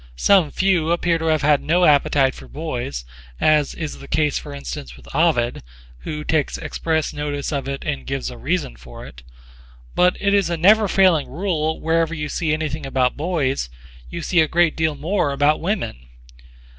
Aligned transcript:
Some 0.17 0.49
few 0.49 0.89
appear 0.89 1.19
to 1.19 1.25
have 1.27 1.43
had 1.43 1.61
no 1.61 1.85
appetite 1.85 2.33
for 2.33 2.47
boys, 2.47 3.05
as 3.39 3.75
is 3.75 3.99
the 3.99 4.07
case 4.07 4.35
for 4.39 4.51
instance 4.51 4.97
with 4.97 5.07
Ovid, 5.13 5.61
who 5.99 6.23
takes 6.23 6.57
express 6.57 7.13
notice 7.13 7.51
of 7.51 7.67
it 7.69 7.83
and 7.85 8.07
gives 8.07 8.31
a 8.31 8.37
reason 8.39 8.75
for 8.75 9.05
it. 9.05 9.21
But 9.93 10.17
it 10.19 10.33
is 10.33 10.49
a 10.49 10.57
neverfailing 10.57 11.27
rule 11.27 11.79
wherever 11.79 12.15
you 12.15 12.29
see 12.29 12.51
any 12.51 12.67
thing 12.67 12.83
about 12.87 13.15
boys, 13.15 13.69
you 14.09 14.23
see 14.23 14.39
a 14.39 14.47
great 14.47 14.75
deal 14.75 14.95
more 14.95 15.31
about 15.31 15.59
women. 15.61 16.07